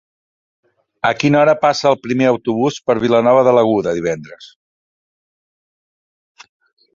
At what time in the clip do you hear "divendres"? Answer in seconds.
4.33-4.49